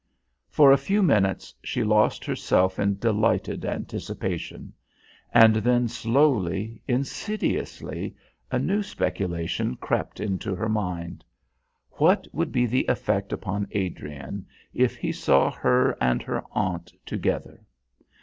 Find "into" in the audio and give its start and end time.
10.19-10.55